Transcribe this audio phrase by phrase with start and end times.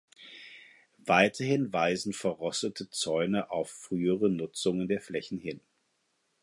[1.05, 5.59] Weiterhin weisen verrostete Zäune auf frühere Nutzungen der Flächen hin.